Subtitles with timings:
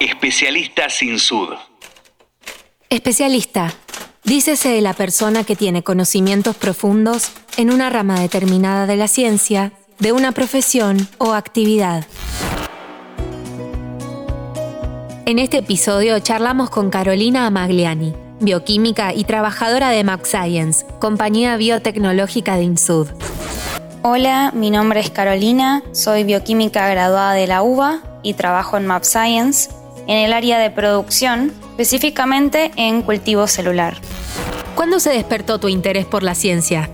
[0.00, 1.54] Especialista sin sud.
[2.90, 3.72] Especialista.
[4.24, 9.72] Dícese de la persona que tiene conocimientos profundos en una rama determinada de la ciencia,
[9.98, 12.04] de una profesión o actividad.
[15.24, 22.56] En este episodio charlamos con Carolina Amagliani, bioquímica y trabajadora de Map Science, compañía biotecnológica
[22.56, 23.08] de INSUD.
[24.02, 29.02] Hola, mi nombre es Carolina, soy bioquímica graduada de la UBA y trabajo en Map
[29.02, 29.70] Science
[30.06, 33.96] en el área de producción, específicamente en cultivo celular.
[34.74, 36.90] ¿Cuándo se despertó tu interés por la ciencia?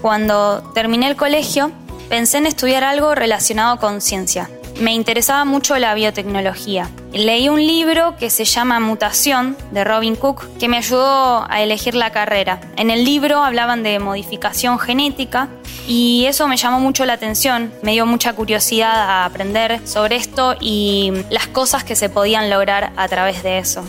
[0.00, 1.70] Cuando terminé el colegio,
[2.08, 4.50] pensé en estudiar algo relacionado con ciencia.
[4.80, 6.90] Me interesaba mucho la biotecnología.
[7.12, 11.94] Leí un libro que se llama Mutación de Robin Cook que me ayudó a elegir
[11.94, 12.60] la carrera.
[12.76, 15.48] En el libro hablaban de modificación genética
[15.86, 17.72] y eso me llamó mucho la atención.
[17.82, 22.92] Me dio mucha curiosidad a aprender sobre esto y las cosas que se podían lograr
[22.96, 23.84] a través de eso.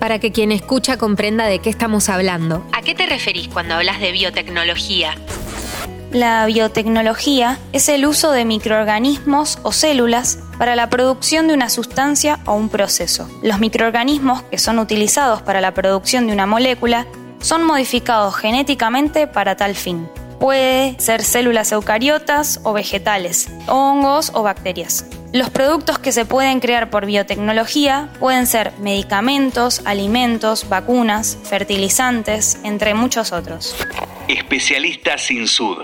[0.00, 4.00] Para que quien escucha comprenda de qué estamos hablando, ¿a qué te referís cuando hablas
[4.00, 5.16] de biotecnología?
[6.12, 12.40] La biotecnología es el uso de microorganismos o células para la producción de una sustancia
[12.46, 13.28] o un proceso.
[13.42, 17.06] Los microorganismos que son utilizados para la producción de una molécula
[17.40, 20.08] son modificados genéticamente para tal fin.
[20.40, 25.04] Puede ser células eucariotas o vegetales, hongos o bacterias.
[25.34, 32.94] Los productos que se pueden crear por biotecnología pueden ser medicamentos, alimentos, vacunas, fertilizantes, entre
[32.94, 33.76] muchos otros.
[34.28, 35.78] Especialista sin sud.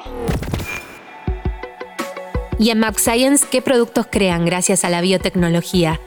[2.59, 5.99] ¿Y en Map Science qué productos crean gracias a la biotecnología?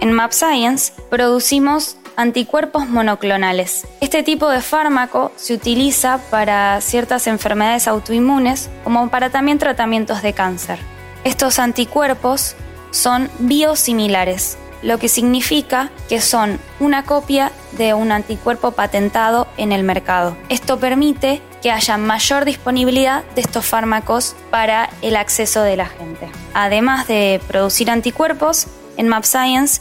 [0.00, 3.86] En Map Science producimos anticuerpos monoclonales.
[4.00, 10.32] Este tipo de fármaco se utiliza para ciertas enfermedades autoinmunes como para también tratamientos de
[10.32, 10.78] cáncer.
[11.24, 12.56] Estos anticuerpos
[12.92, 19.82] son biosimilares, lo que significa que son una copia de un anticuerpo patentado en el
[19.82, 20.36] mercado.
[20.48, 26.28] Esto permite que haya mayor disponibilidad de estos fármacos para el acceso de la gente.
[26.54, 29.80] Además de producir anticuerpos, en MapScience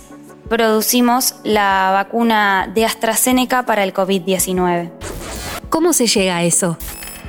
[0.49, 4.91] producimos la vacuna de AstraZeneca para el COVID-19.
[5.69, 6.77] ¿Cómo se llega a eso?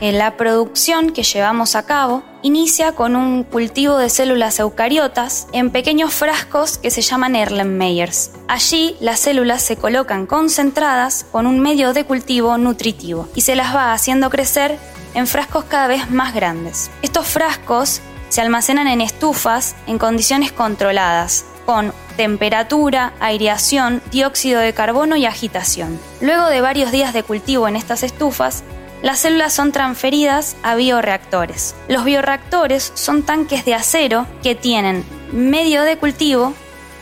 [0.00, 6.12] La producción que llevamos a cabo inicia con un cultivo de células eucariotas en pequeños
[6.12, 8.30] frascos que se llaman Erlenmeyers.
[8.46, 13.74] Allí las células se colocan concentradas con un medio de cultivo nutritivo y se las
[13.74, 14.78] va haciendo crecer
[15.14, 16.90] en frascos cada vez más grandes.
[17.00, 25.16] Estos frascos se almacenan en estufas en condiciones controladas, con temperatura, aireación, dióxido de carbono
[25.16, 25.98] y agitación.
[26.20, 28.62] Luego de varios días de cultivo en estas estufas,
[29.02, 31.74] las células son transferidas a bioreactores.
[31.88, 36.54] Los bioreactores son tanques de acero que tienen medio de cultivo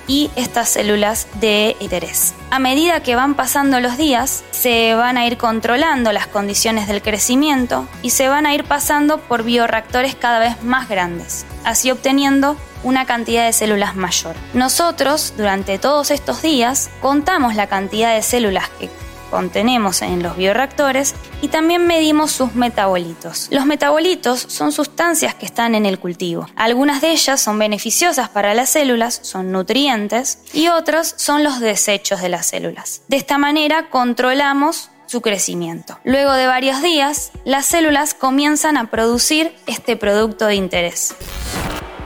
[0.06, 2.34] y estas células de interés.
[2.50, 7.02] A medida que van pasando los días, se van a ir controlando las condiciones del
[7.02, 12.56] crecimiento y se van a ir pasando por bioreactores cada vez más grandes, así obteniendo
[12.82, 14.36] una cantidad de células mayor.
[14.52, 18.90] Nosotros, durante todos estos días, contamos la cantidad de células que
[19.34, 23.48] contenemos en los bioreactores y también medimos sus metabolitos.
[23.50, 26.46] Los metabolitos son sustancias que están en el cultivo.
[26.54, 32.22] Algunas de ellas son beneficiosas para las células, son nutrientes, y otros son los desechos
[32.22, 33.02] de las células.
[33.08, 35.98] De esta manera controlamos su crecimiento.
[36.04, 41.12] Luego de varios días, las células comienzan a producir este producto de interés.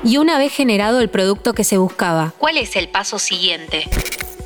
[0.02, 3.84] Y una vez generado el producto que se buscaba, ¿cuál es el paso siguiente?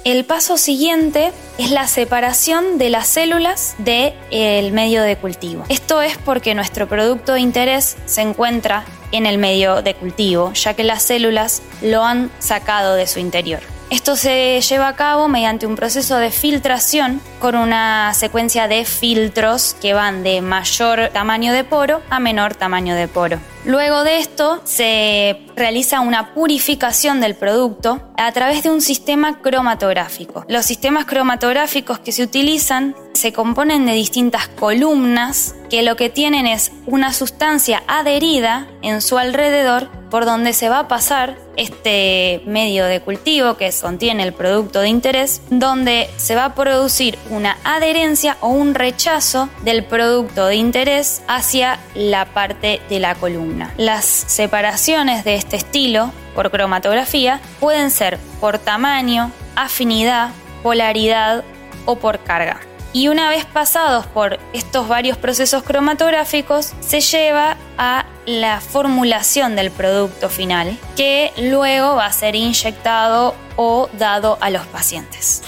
[0.05, 5.65] El paso siguiente es la separación de las células del medio de cultivo.
[5.69, 10.75] Esto es porque nuestro producto de interés se encuentra en el medio de cultivo, ya
[10.75, 13.61] que las células lo han sacado de su interior.
[13.91, 19.77] Esto se lleva a cabo mediante un proceso de filtración con una secuencia de filtros
[19.81, 23.39] que van de mayor tamaño de poro a menor tamaño de poro.
[23.65, 30.45] Luego de esto se realiza una purificación del producto a través de un sistema cromatográfico.
[30.49, 36.47] Los sistemas cromatográficos que se utilizan se componen de distintas columnas que lo que tienen
[36.47, 42.85] es una sustancia adherida en su alrededor por donde se va a pasar este medio
[42.85, 48.37] de cultivo que contiene el producto de interés, donde se va a producir una adherencia
[48.43, 53.73] o un rechazo del producto de interés hacia la parte de la columna.
[53.79, 60.31] Las separaciones de este estilo por cromatografía pueden ser por tamaño, afinidad,
[60.63, 61.45] polaridad
[61.85, 62.61] o por carga.
[62.95, 69.71] y una vez pasados por estos varios procesos cromatográficos se lleva a la formulación del
[69.71, 75.43] producto final que luego va a ser inyectado o dado a los pacientes.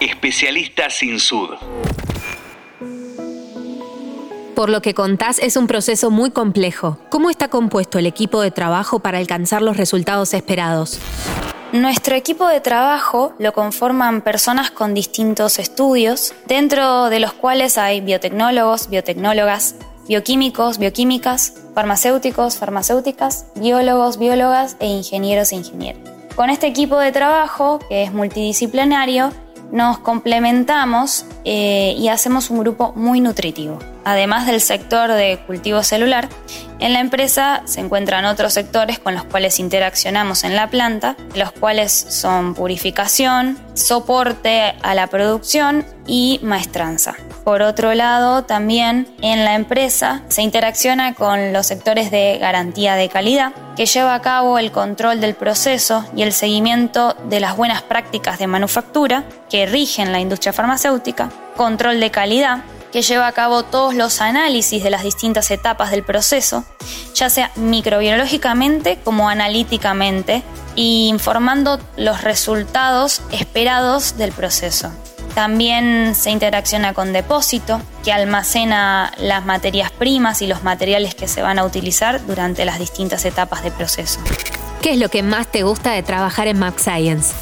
[0.00, 1.56] Especialista sin sud.
[4.54, 6.98] Por lo que contás, es un proceso muy complejo.
[7.08, 10.98] ¿Cómo está compuesto el equipo de trabajo para alcanzar los resultados esperados?
[11.72, 18.02] Nuestro equipo de trabajo lo conforman personas con distintos estudios, dentro de los cuales hay
[18.02, 19.76] biotecnólogos, biotecnólogas,
[20.06, 26.02] bioquímicos, bioquímicas, farmacéuticos, farmacéuticas, biólogos, biólogas e ingenieros e ingenieras.
[26.36, 29.32] Con este equipo de trabajo, que es multidisciplinario,
[29.70, 33.78] nos complementamos eh, y hacemos un grupo muy nutritivo.
[34.04, 36.28] Además del sector de cultivo celular,
[36.80, 41.52] en la empresa se encuentran otros sectores con los cuales interaccionamos en la planta, los
[41.52, 47.14] cuales son purificación, soporte a la producción y maestranza.
[47.44, 53.08] Por otro lado, también en la empresa se interacciona con los sectores de garantía de
[53.08, 57.82] calidad, que lleva a cabo el control del proceso y el seguimiento de las buenas
[57.82, 63.64] prácticas de manufactura que rigen la industria farmacéutica, control de calidad, que lleva a cabo
[63.64, 66.64] todos los análisis de las distintas etapas del proceso,
[67.14, 70.42] ya sea microbiológicamente como analíticamente,
[70.76, 74.92] e informando los resultados esperados del proceso.
[75.34, 81.40] También se interacciona con depósito, que almacena las materias primas y los materiales que se
[81.40, 84.20] van a utilizar durante las distintas etapas de proceso.
[84.82, 87.32] ¿Qué es lo que más te gusta de trabajar en Map Science?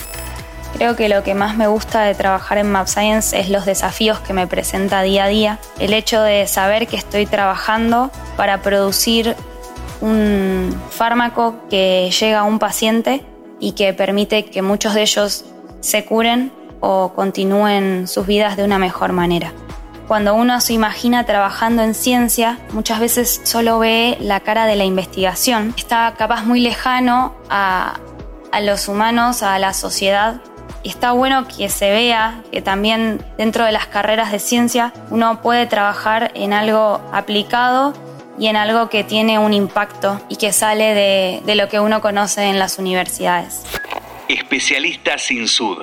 [0.74, 4.20] Creo que lo que más me gusta de trabajar en Map Science es los desafíos
[4.20, 5.58] que me presenta día a día.
[5.78, 9.36] El hecho de saber que estoy trabajando para producir
[10.00, 13.24] un fármaco que llega a un paciente
[13.58, 15.44] y que permite que muchos de ellos
[15.80, 19.52] se curen o continúen sus vidas de una mejor manera.
[20.08, 24.84] Cuando uno se imagina trabajando en ciencia, muchas veces solo ve la cara de la
[24.84, 25.72] investigación.
[25.76, 28.00] Está capaz muy lejano a,
[28.50, 30.40] a los humanos, a la sociedad
[30.82, 35.42] y está bueno que se vea que también dentro de las carreras de ciencia uno
[35.42, 37.92] puede trabajar en algo aplicado
[38.38, 42.00] y en algo que tiene un impacto y que sale de, de lo que uno
[42.00, 43.64] conoce en las universidades.
[44.28, 45.78] Especialista sin sud.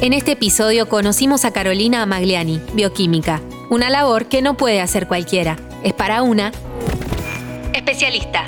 [0.00, 5.56] En este episodio conocimos a Carolina Amagliani, bioquímica, una labor que no puede hacer cualquiera.
[5.82, 6.52] Es para una
[7.74, 8.46] especialista.